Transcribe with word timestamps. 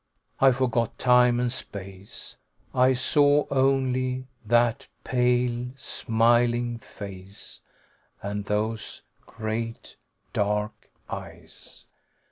I 0.39 0.51
forgot 0.51 0.97
time 0.97 1.39
and 1.39 1.53
space. 1.53 2.35
I 2.73 2.95
saw 2.95 3.45
only 3.51 4.25
that 4.43 4.87
pale, 5.03 5.67
smiling 5.75 6.79
face 6.79 7.59
and 8.19 8.45
those 8.45 9.03
great 9.27 9.97
dark 10.33 10.89
eyes. 11.07 11.85